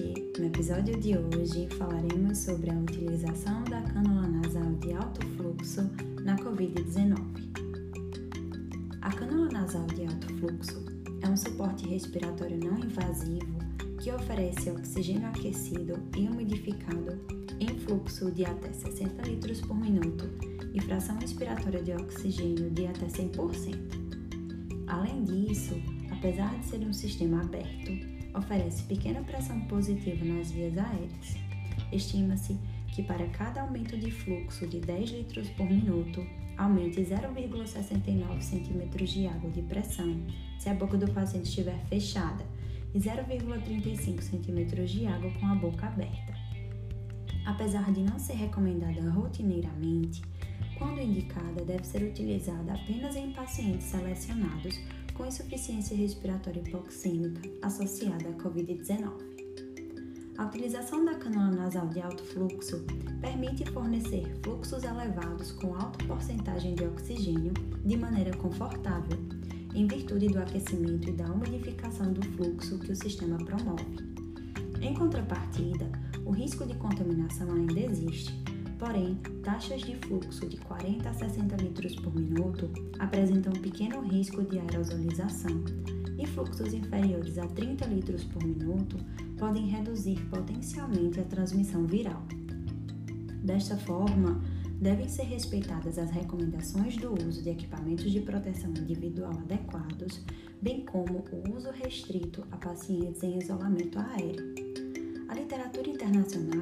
episódio 0.00 0.98
de 0.98 1.18
hoje 1.18 1.68
falaremos 1.76 2.38
sobre 2.38 2.70
a 2.70 2.74
utilização 2.74 3.62
da 3.64 3.82
cânula 3.82 4.26
nasal 4.26 4.72
de 4.76 4.94
alto 4.94 5.26
fluxo 5.36 5.82
na 6.24 6.34
Covid-19. 6.36 7.18
A 9.02 9.12
cânula 9.12 9.50
nasal 9.50 9.86
de 9.88 10.06
alto 10.06 10.32
fluxo 10.38 10.82
é 11.20 11.28
um 11.28 11.36
suporte 11.36 11.86
respiratório 11.86 12.58
não 12.58 12.78
invasivo 12.78 13.58
que 14.00 14.10
oferece 14.10 14.70
oxigênio 14.70 15.28
aquecido 15.28 15.98
e 16.16 16.26
umidificado 16.26 17.20
em 17.60 17.78
fluxo 17.80 18.30
de 18.30 18.46
até 18.46 18.72
60 18.72 19.28
litros 19.28 19.60
por 19.60 19.78
minuto 19.78 20.24
e 20.72 20.80
fração 20.80 21.18
expiratória 21.18 21.82
de 21.82 21.92
oxigênio 21.92 22.70
de 22.70 22.86
até 22.86 23.06
100%. 23.08 23.76
Além 24.86 25.22
disso, 25.24 25.74
apesar 26.10 26.58
de 26.60 26.64
ser 26.64 26.78
um 26.78 26.92
sistema 26.94 27.42
aberto, 27.42 28.21
oferece 28.34 28.82
pequena 28.84 29.22
pressão 29.22 29.60
positiva 29.62 30.24
nas 30.24 30.50
vias 30.50 30.76
aéreas. 30.78 31.36
Estima-se 31.92 32.56
que 32.88 33.02
para 33.02 33.26
cada 33.28 33.62
aumento 33.62 33.96
de 33.96 34.10
fluxo 34.10 34.66
de 34.66 34.80
10 34.80 35.10
litros 35.10 35.48
por 35.50 35.68
minuto, 35.68 36.24
aumente 36.56 37.00
0,69 37.00 38.40
cm 38.40 39.04
de 39.04 39.26
água 39.26 39.50
de 39.50 39.62
pressão 39.62 40.20
se 40.58 40.68
a 40.68 40.74
boca 40.74 40.96
do 40.96 41.10
paciente 41.12 41.48
estiver 41.48 41.78
fechada 41.86 42.44
e 42.94 42.98
0,35 42.98 44.20
cm 44.20 44.84
de 44.84 45.06
água 45.06 45.30
com 45.40 45.46
a 45.46 45.54
boca 45.54 45.86
aberta. 45.86 46.34
Apesar 47.44 47.90
de 47.92 48.02
não 48.02 48.18
ser 48.18 48.34
recomendada 48.34 49.10
rotineiramente, 49.10 50.22
quando 50.78 51.00
indicada, 51.00 51.64
deve 51.64 51.84
ser 51.84 52.02
utilizada 52.02 52.74
apenas 52.74 53.16
em 53.16 53.32
pacientes 53.32 53.86
selecionados 53.86 54.80
com 55.14 55.26
insuficiência 55.26 55.96
respiratória 55.96 56.60
hipoxêmica 56.60 57.48
associada 57.62 58.28
à 58.28 58.32
Covid-19. 58.32 59.32
A 60.38 60.46
utilização 60.46 61.04
da 61.04 61.14
canula 61.14 61.50
nasal 61.50 61.86
de 61.88 62.00
alto 62.00 62.22
fluxo 62.24 62.84
permite 63.20 63.70
fornecer 63.70 64.24
fluxos 64.42 64.82
elevados 64.82 65.52
com 65.52 65.74
alta 65.74 66.04
porcentagem 66.06 66.74
de 66.74 66.84
oxigênio 66.84 67.52
de 67.84 67.96
maneira 67.96 68.36
confortável, 68.36 69.18
em 69.74 69.86
virtude 69.86 70.28
do 70.28 70.38
aquecimento 70.38 71.10
e 71.10 71.12
da 71.12 71.26
umidificação 71.26 72.12
do 72.12 72.22
fluxo 72.32 72.78
que 72.78 72.92
o 72.92 72.96
sistema 72.96 73.36
promove. 73.38 74.12
Em 74.80 74.94
contrapartida, 74.94 75.90
o 76.24 76.30
risco 76.30 76.66
de 76.66 76.74
contaminação 76.74 77.52
ainda 77.52 77.80
existe, 77.80 78.32
Porém, 78.84 79.14
taxas 79.44 79.80
de 79.82 79.94
fluxo 79.94 80.44
de 80.48 80.56
40 80.56 81.08
a 81.08 81.14
60 81.14 81.54
litros 81.62 81.94
por 81.94 82.12
minuto 82.12 82.68
apresentam 82.98 83.52
pequeno 83.52 84.00
risco 84.00 84.42
de 84.42 84.58
aerosolização, 84.58 85.62
e 86.18 86.26
fluxos 86.26 86.74
inferiores 86.74 87.38
a 87.38 87.46
30 87.46 87.84
litros 87.86 88.24
por 88.24 88.42
minuto 88.42 88.96
podem 89.38 89.68
reduzir 89.68 90.18
potencialmente 90.28 91.20
a 91.20 91.22
transmissão 91.22 91.86
viral. 91.86 92.26
Desta 93.44 93.76
forma, 93.76 94.42
devem 94.80 95.08
ser 95.08 95.26
respeitadas 95.26 95.96
as 95.96 96.10
recomendações 96.10 96.96
do 96.96 97.12
uso 97.24 97.40
de 97.40 97.50
equipamentos 97.50 98.10
de 98.10 98.18
proteção 98.18 98.70
individual 98.70 99.30
adequados, 99.30 100.24
bem 100.60 100.84
como 100.84 101.24
o 101.30 101.56
uso 101.56 101.70
restrito 101.70 102.44
a 102.50 102.56
pacientes 102.56 103.22
em 103.22 103.38
isolamento 103.38 104.00
aéreo. 104.00 104.72
A 105.28 105.34
literatura 105.34 105.88
internacional 105.88 106.61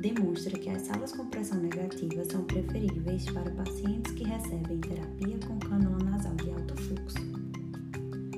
demonstra 0.00 0.56
que 0.56 0.70
as 0.70 0.82
salas 0.82 1.12
com 1.12 1.26
pressão 1.26 1.58
negativa 1.58 2.24
são 2.24 2.44
preferíveis 2.44 3.24
para 3.30 3.50
pacientes 3.50 4.12
que 4.12 4.24
recebem 4.24 4.78
terapia 4.78 5.38
com 5.46 5.58
cânula 5.58 5.98
nasal 6.04 6.34
de 6.36 6.50
alto 6.50 6.76
fluxo. 6.76 7.18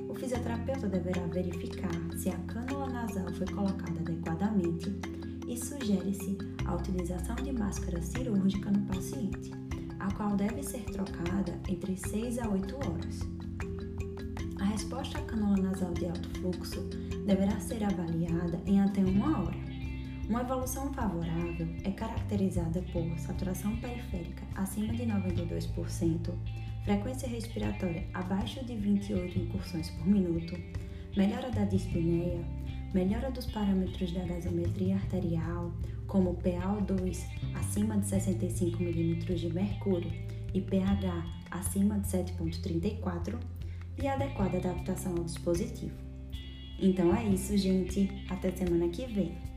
O 0.09 0.15
fisioterapeuta 0.15 0.87
deverá 0.87 1.21
verificar 1.27 1.91
se 2.17 2.29
a 2.29 2.37
cânula 2.47 2.87
nasal 2.87 3.31
foi 3.33 3.45
colocada 3.47 3.99
adequadamente 3.99 4.91
e 5.47 5.55
sugere-se 5.55 6.37
a 6.65 6.75
utilização 6.75 7.35
de 7.35 7.51
máscara 7.51 8.01
cirúrgica 8.01 8.71
no 8.71 8.81
paciente, 8.87 9.51
a 9.99 10.11
qual 10.13 10.35
deve 10.35 10.63
ser 10.63 10.83
trocada 10.85 11.59
entre 11.69 11.95
6 11.95 12.39
a 12.39 12.49
8 12.49 12.75
horas. 12.75 13.19
A 14.59 14.65
resposta 14.65 15.19
à 15.19 15.21
cânula 15.21 15.57
nasal 15.57 15.93
de 15.93 16.05
alto 16.05 16.29
fluxo 16.39 16.81
deverá 17.25 17.59
ser 17.59 17.83
avaliada 17.83 18.59
em 18.65 18.80
uma 20.31 20.43
evolução 20.43 20.93
favorável 20.93 21.67
é 21.83 21.91
caracterizada 21.91 22.81
por 22.93 23.03
saturação 23.19 23.75
periférica 23.75 24.45
acima 24.55 24.93
de 24.93 25.03
92%, 25.03 26.33
frequência 26.85 27.27
respiratória 27.27 28.07
abaixo 28.13 28.63
de 28.63 28.73
28 28.77 29.37
incursões 29.37 29.89
por 29.89 30.07
minuto, 30.07 30.57
melhora 31.17 31.51
da 31.51 31.65
dispneia, 31.65 32.45
melhora 32.93 33.29
dos 33.29 33.45
parâmetros 33.47 34.13
da 34.13 34.23
gasometria 34.23 34.95
arterial, 34.95 35.69
como 36.07 36.37
PaO2 36.37 37.25
acima 37.55 37.97
de 37.97 38.07
65 38.07 38.81
mm 38.81 39.35
de 39.35 39.53
mercúrio 39.53 40.11
e 40.53 40.61
pH 40.61 41.25
acima 41.51 41.99
de 41.99 42.07
7,34 42.07 43.37
e 44.01 44.07
adequada 44.07 44.59
adaptação 44.59 45.13
ao 45.17 45.25
dispositivo. 45.25 45.97
Então 46.79 47.13
é 47.13 47.25
isso, 47.25 47.57
gente. 47.57 48.09
Até 48.29 48.49
semana 48.51 48.87
que 48.87 49.05
vem. 49.07 49.50